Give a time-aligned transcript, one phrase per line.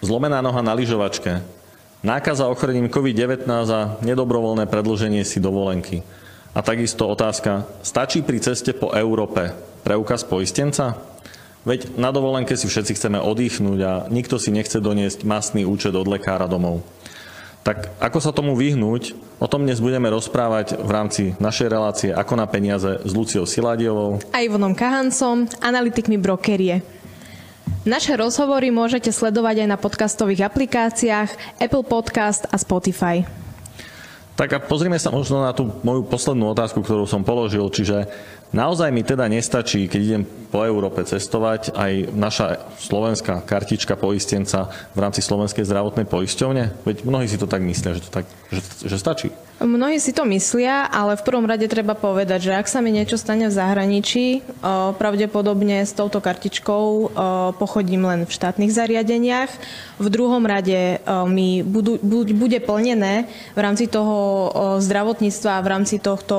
[0.00, 1.44] zlomená noha na lyžovačke,
[2.00, 6.00] nákaza ochorením COVID-19 a nedobrovoľné predlženie si dovolenky.
[6.50, 9.54] A takisto otázka, stačí pri ceste po Európe
[9.86, 10.98] preukaz poistenca?
[11.62, 16.08] Veď na dovolenke si všetci chceme oddychnúť a nikto si nechce doniesť masný účet od
[16.08, 16.80] lekára domov.
[17.60, 22.32] Tak ako sa tomu vyhnúť, o tom dnes budeme rozprávať v rámci našej relácie Ako
[22.32, 26.80] na peniaze s Luciou Siládiovou a Ivonom Kahancom, analytikmi brokerie.
[27.80, 33.24] Naše rozhovory môžete sledovať aj na podcastových aplikáciách Apple Podcast a Spotify.
[34.36, 38.04] Tak a pozrime sa možno na tú moju poslednú otázku, ktorú som položil, čiže
[38.50, 44.98] Naozaj mi teda nestačí, keď idem po Európe cestovať, aj naša slovenská kartička poistenca v
[44.98, 46.82] rámci Slovenskej zdravotnej poisťovne?
[46.82, 49.30] Veď mnohí si to tak myslia, že, to tak, že, že stačí.
[49.60, 53.20] Mnohí si to myslia, ale v prvom rade treba povedať, že ak sa mi niečo
[53.20, 54.40] stane v zahraničí,
[54.96, 57.12] pravdepodobne s touto kartičkou
[57.60, 59.52] pochodím len v štátnych zariadeniach.
[60.00, 64.48] V druhom rade mi bude plnené v rámci toho
[64.80, 66.36] zdravotníctva a v rámci tohto,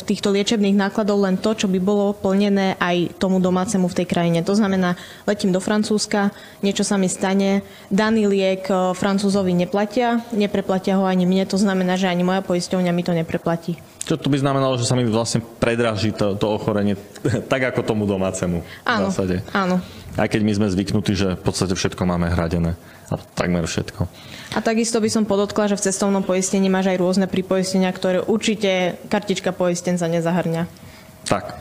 [0.00, 4.40] týchto liečebných nákladov len to, čo by bolo plnené aj tomu domácemu v tej krajine.
[4.40, 4.96] To znamená,
[5.28, 6.32] letím do Francúzska,
[6.64, 7.60] niečo sa mi stane,
[7.92, 8.64] daný liek
[8.96, 13.76] Francúzovi neplatia, nepreplatia ho ani mne, to znamená, že ani moja poisťovňa mi to nepreplatí.
[14.08, 16.96] Čo to by znamenalo, že sa mi vlastne predraží to, to ochorenie
[17.52, 19.36] tak ako tomu domácemu áno, v zásade.
[19.52, 19.84] Áno.
[20.14, 22.78] Aj keď my sme zvyknutí, že v podstate všetko máme hradené.
[23.12, 24.08] A takmer všetko.
[24.56, 28.96] A takisto by som podotkla, že v cestovnom poistení máš aj rôzne pripoistenia, ktoré určite
[29.12, 30.83] kartička poistenca nezahrňa.
[31.24, 31.58] Tak.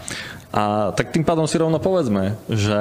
[0.53, 2.78] A tak tým pádom si rovno povedzme, že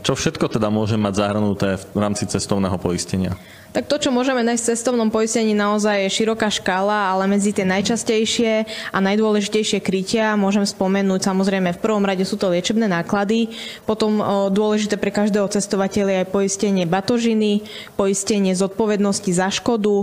[0.00, 3.36] čo všetko teda môže mať zahrnuté v rámci cestovného poistenia.
[3.70, 7.62] Tak to, čo môžeme nájsť v cestovnom poistení, naozaj je široká škála, ale medzi tie
[7.62, 13.54] najčastejšie a najdôležitejšie krytia môžem spomenúť samozrejme v prvom rade sú to liečebné náklady,
[13.86, 14.18] potom
[14.50, 17.62] dôležité pre každého cestovateľa je poistenie batožiny,
[17.94, 20.02] poistenie zodpovednosti za škodu,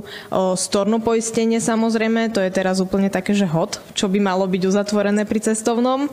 [0.56, 5.28] storno poistenie samozrejme, to je teraz úplne také, že hot, čo by malo byť uzatvorené
[5.28, 6.08] pri cestovnom,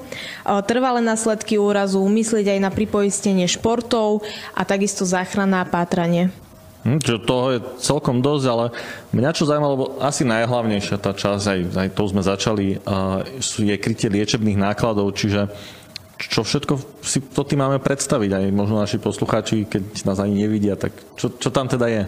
[0.66, 4.26] trvalé následky úrazu, myslieť aj na pripoistenie športov
[4.58, 6.34] a takisto záchrana a pátranie.
[6.84, 8.64] Hm, čo toho je celkom dosť, ale
[9.16, 13.76] mňa čo zaujímalo, lebo asi najhlavnejšia tá časť, aj, aj to sme začali, uh, je
[13.80, 15.48] krytie liečebných nákladov, čiže
[16.20, 20.76] čo všetko si to tým máme predstaviť, aj možno naši poslucháči, keď nás ani nevidia,
[20.76, 22.02] tak čo, čo tam teda je?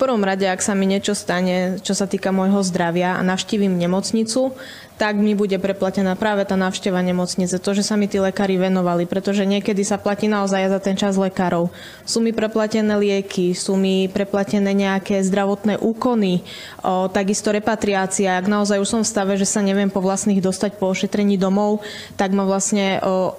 [0.00, 4.56] Prvom rade, ak sa mi niečo stane, čo sa týka môjho zdravia a navštívim nemocnicu,
[5.00, 9.08] tak mi bude preplatená práve tá návšteva nemocnice, to, že sa mi tí lekári venovali,
[9.08, 11.72] pretože niekedy sa platí naozaj za ten čas lekárov.
[12.04, 16.44] Sú mi preplatené lieky, sú mi preplatené nejaké zdravotné úkony,
[16.84, 18.36] o, takisto repatriácia.
[18.36, 21.80] Ak naozaj už som v stave, že sa neviem po vlastných dostať po ošetrení domov,
[22.20, 23.32] tak ma vlastne o,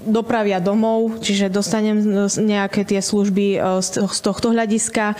[0.00, 5.14] dopravia domov, čiže dostanem nejaké tie služby z tohto hľadiska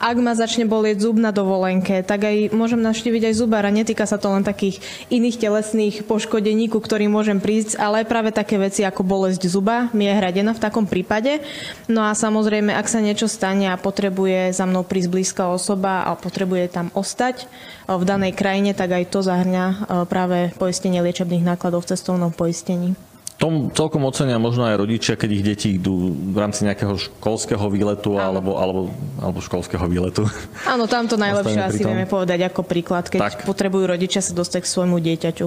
[0.00, 3.68] ak ma začne bolieť zub na dovolenke, tak aj môžem navštíviť aj zubára.
[3.68, 4.80] Netýka sa to len takých
[5.12, 9.92] iných telesných poškodení, ku ktorým môžem prísť, ale aj práve také veci ako bolesť zuba
[9.92, 11.44] mi je hradená v takom prípade.
[11.84, 16.16] No a samozrejme, ak sa niečo stane a potrebuje za mnou prísť blízka osoba a
[16.16, 17.44] potrebuje tam ostať
[17.84, 19.76] v danej krajine, tak aj to zahrňa e,
[20.08, 22.96] práve poistenie liečebných nákladov v cestovnom poistení
[23.40, 28.20] tom celkom ocenia možno aj rodičia, keď ich deti idú v rámci nejakého školského výletu
[28.20, 30.28] alebo, alebo, alebo školského výletu.
[30.68, 33.48] Áno, tam to najlepšie asi vieme povedať ako príklad, keď tak.
[33.48, 35.46] potrebujú rodičia sa dostať k svojmu dieťaťu.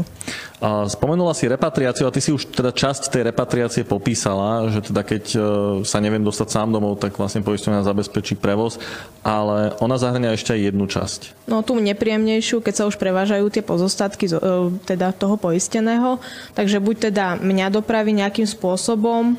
[0.63, 5.23] Spomenula si repatriáciu a ty si už teda časť tej repatriácie popísala, že teda keď
[5.35, 5.37] e,
[5.85, 8.79] sa neviem dostať sám domov, tak vlastne poisťovňa zabezpečí prevoz,
[9.21, 11.21] ale ona zahrania ešte aj jednu časť.
[11.51, 14.39] No tú nepríjemnejšiu, keď sa už prevážajú tie pozostatky e,
[14.87, 16.23] teda toho poisteného,
[16.55, 19.35] takže buď teda mňa do dopraví nejakým spôsobom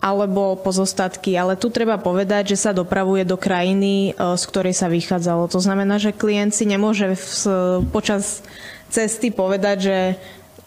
[0.00, 4.88] alebo pozostatky, ale tu treba povedať, že sa dopravuje do krajiny, e, z ktorej sa
[4.88, 5.52] vychádzalo.
[5.52, 7.24] To znamená, že klient si nemôže v,
[7.92, 8.40] počas
[8.88, 9.98] cesty povedať, že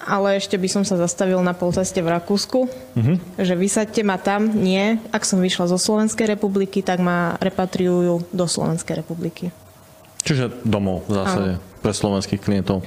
[0.03, 3.15] ale ešte by som sa zastavil na polceste v Rakúsku, uh-huh.
[3.39, 4.51] že vysaďte ma tam.
[4.51, 9.55] Nie, ak som vyšla zo Slovenskej republiky, tak ma repatriujú do Slovenskej republiky.
[10.23, 11.63] Čiže domov v zásade Áno.
[11.83, 12.83] pre slovenských klientov.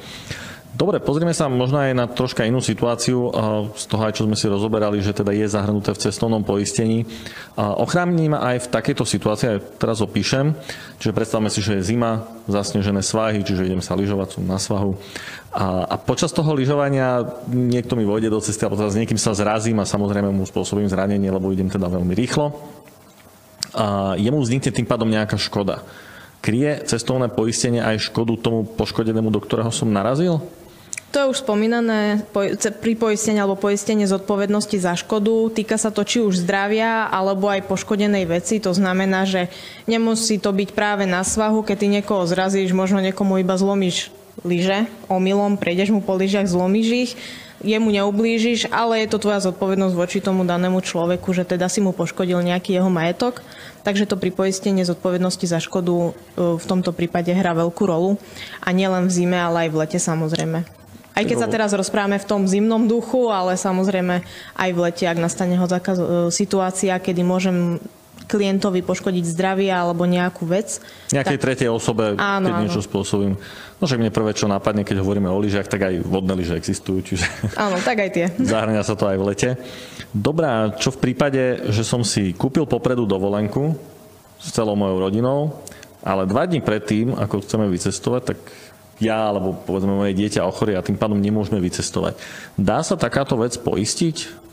[0.76, 3.32] Dobre, pozrieme sa možno aj na troška inú situáciu
[3.72, 7.08] z toho, aj čo sme si rozoberali, že teda je zahrnuté v cestovnom poistení.
[7.56, 10.52] Ochráni ma aj v takejto situácii, aj teraz opíšem.
[11.00, 15.00] Čiže predstavme si, že je zima, zasnežené svahy, čiže idem sa lyžovať, som na svahu.
[15.56, 19.32] A, a počas toho lyžovania niekto mi vojde do cesty, alebo teda s niekým sa
[19.32, 22.52] zrazím a samozrejme mu spôsobím zranenie, lebo idem teda veľmi rýchlo.
[23.72, 25.80] A jemu vznikne tým pádom nejaká škoda.
[26.44, 30.44] Kryje cestovné poistenie aj škodu tomu poškodenému, do ktorého som narazil?
[31.14, 32.26] To je už spomínané
[32.82, 35.48] pri poistení alebo poistenie zodpovednosti za škodu.
[35.54, 38.60] Týka sa to či už zdravia alebo aj poškodenej veci.
[38.60, 39.48] To znamená, že
[39.88, 44.12] nemusí to byť práve na svahu, keď ty niekoho zrazíš, možno niekomu iba zlomíš
[44.44, 47.12] lyže omylom, prejdeš mu po lyžiach, zlomíš ich
[47.64, 51.96] jemu neublížiš, ale je to tvoja zodpovednosť voči tomu danému človeku, že teda si mu
[51.96, 53.40] poškodil nejaký jeho majetok.
[53.80, 56.10] Takže to pripoistenie zodpovednosti za škodu e,
[56.58, 58.20] v tomto prípade hrá veľkú rolu.
[58.60, 60.85] A nielen v zime, ale aj v lete samozrejme.
[61.16, 64.20] Aj keď sa teraz rozprávame v tom zimnom duchu, ale samozrejme
[64.52, 67.80] aj v lete, ak nastane zákaz, e, situácia, kedy môžem
[68.26, 70.82] klientovi poškodiť zdravie alebo nejakú vec.
[71.14, 71.44] Nejakej tak...
[71.46, 72.62] tretej osobe, áno, keď áno.
[72.66, 73.38] niečo spôsobím.
[73.78, 77.00] No však mne prvé, čo napadne, keď hovoríme o lyžiach, tak aj vodné lyže existujú.
[77.00, 78.26] Čiže áno, tak aj tie.
[78.52, 79.50] Zahrania sa to aj v lete.
[80.10, 83.78] Dobrá, čo v prípade, že som si kúpil popredu dovolenku
[84.36, 85.38] s celou mojou rodinou,
[86.02, 88.38] ale dva dní predtým, ako chceme vycestovať, tak
[88.96, 92.16] ja alebo povedzme moje dieťa ochorie a tým pádom nemôžeme vycestovať.
[92.56, 94.44] Dá sa takáto vec poistiť?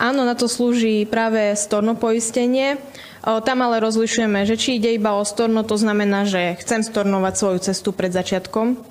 [0.00, 2.80] Áno, na to slúži práve storno poistenie.
[3.22, 7.58] Tam ale rozlišujeme, že či ide iba o storno, to znamená, že chcem stornovať svoju
[7.62, 8.82] cestu pred začiatkom,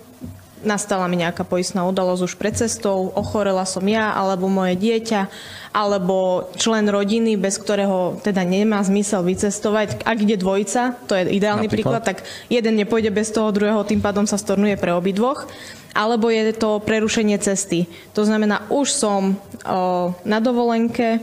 [0.64, 5.28] nastala mi nejaká poistná udalosť už pred cestou, ochorela som ja alebo moje dieťa,
[5.72, 10.04] alebo člen rodiny, bez ktorého teda nemá zmysel vycestovať.
[10.04, 12.02] Ak ide dvojica, to je ideálny Napríklad?
[12.02, 12.18] príklad, tak
[12.52, 15.48] jeden nepôjde bez toho druhého, tým pádom sa stornuje pre obidvoch
[15.92, 17.84] alebo je to prerušenie cesty.
[18.16, 21.20] To znamená, už som o, na dovolenke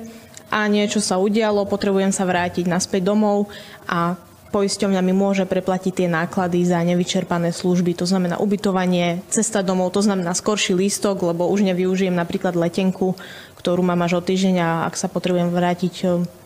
[0.52, 3.48] a niečo sa udialo, potrebujem sa vrátiť naspäť domov
[3.88, 4.16] a
[4.48, 10.00] poisťovňa mi môže preplatiť tie náklady za nevyčerpané služby, to znamená ubytovanie, cesta domov, to
[10.00, 13.16] znamená skorší lístok, lebo už nevyužijem napríklad letenku,
[13.58, 15.94] ktorú mám až o týždeň a ak sa potrebujem vrátiť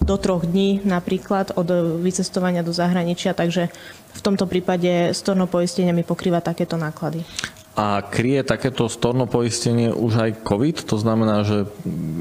[0.03, 3.69] do troch dní napríklad od vycestovania do zahraničia, takže
[4.13, 7.25] v tomto prípade storno poistenie mi pokrýva takéto náklady.
[7.73, 10.85] A kryje takéto storno poistenie už aj COVID?
[10.93, 11.65] To znamená, že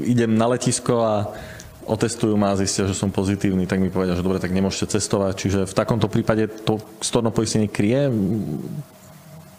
[0.00, 1.28] idem na letisko a
[1.86, 5.32] otestujú ma a zistia, že som pozitívny, tak mi povedia, že dobre, tak nemôžete cestovať.
[5.38, 8.10] Čiže v takomto prípade to storno poistenie kryje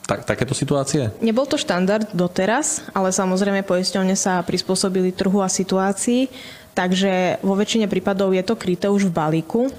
[0.04, 1.16] tak, takéto situácie?
[1.24, 6.28] Nebol to štandard doteraz, ale samozrejme poisťovne sa prispôsobili trhu a situácii,
[6.76, 9.72] takže vo väčšine prípadov je to kryté už v balíku o,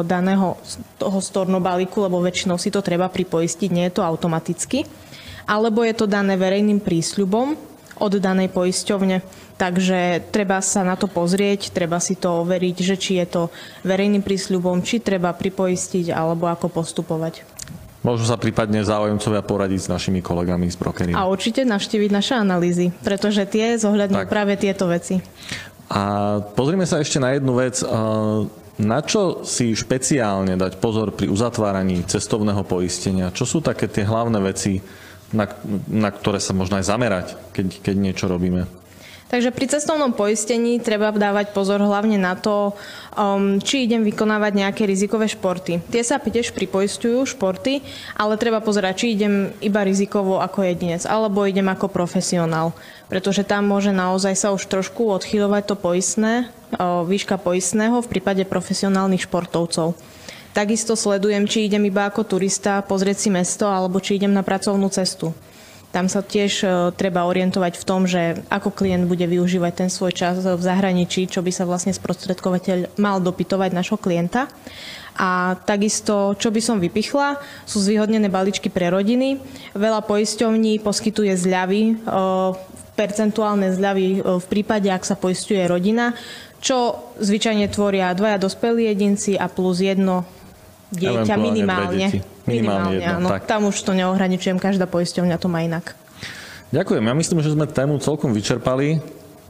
[0.00, 0.56] daného
[0.96, 4.88] toho storno balíku, lebo väčšinou si to treba pripoistiť, nie je to automaticky
[5.50, 7.58] alebo je to dané verejným prísľubom
[8.00, 9.22] od danej poisťovne.
[9.60, 13.42] Takže treba sa na to pozrieť, treba si to overiť, že či je to
[13.84, 17.44] verejným prísľubom, či treba pripoistiť, alebo ako postupovať.
[18.00, 21.12] Môžu sa prípadne záujemcovia poradiť s našimi kolegami z brokery.
[21.12, 25.20] A určite navštíviť naše analýzy, pretože tie zohľadňujú práve tieto veci.
[25.92, 27.84] A pozrime sa ešte na jednu vec.
[28.80, 33.28] Na čo si špeciálne dať pozor pri uzatváraní cestovného poistenia?
[33.28, 34.80] Čo sú také tie hlavné veci,
[35.30, 35.46] na,
[35.86, 38.66] na ktoré sa možno aj zamerať, keď, keď niečo robíme.
[39.30, 42.74] Takže pri cestovnom poistení treba dávať pozor hlavne na to,
[43.14, 45.78] um, či idem vykonávať nejaké rizikové športy.
[45.86, 47.78] Tie sa tiež pripoistujú, športy,
[48.18, 52.74] ale treba pozerať, či idem iba rizikovo ako jedinec, alebo idem ako profesionál.
[53.06, 56.50] Pretože tam môže naozaj sa už trošku odchylovať to poistné,
[57.06, 59.94] výška poistného v prípade profesionálnych športovcov.
[60.50, 64.90] Takisto sledujem, či idem iba ako turista pozrieť si mesto, alebo či idem na pracovnú
[64.90, 65.30] cestu.
[65.90, 70.14] Tam sa tiež e, treba orientovať v tom, že ako klient bude využívať ten svoj
[70.14, 74.46] čas v zahraničí, čo by sa vlastne sprostredkovateľ mal dopytovať našho klienta.
[75.18, 79.42] A takisto, čo by som vypichla, sú zvýhodnené balíčky pre rodiny.
[79.74, 81.94] Veľa poisťovní poskytuje zľavy, e,
[82.94, 86.14] percentuálne zľavy e, v prípade, ak sa poistuje rodina,
[86.62, 90.22] čo zvyčajne tvoria dvaja dospelí jedinci a plus jedno
[90.90, 92.06] dieťa minimálne.
[92.46, 93.28] Minimálne, jedno, áno.
[93.30, 93.46] Tak.
[93.46, 95.94] Tam už to neohraničujem, každá poisťovňa to má inak.
[96.70, 97.02] Ďakujem.
[97.02, 99.02] Ja myslím, že sme tému celkom vyčerpali,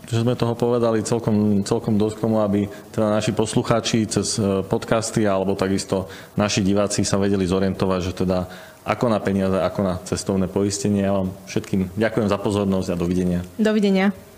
[0.08, 4.64] že sme toho povedali celkom, celkom dosť k tomu, aby teda naši poslucháči cez e,
[4.64, 8.38] podcasty alebo takisto naši diváci sa vedeli zorientovať, že teda
[8.82, 11.04] ako na peniaze, ako na cestovné poistenie.
[11.04, 13.40] Ja vám všetkým ďakujem za pozornosť a dovidenia.
[13.60, 14.29] Dovidenia.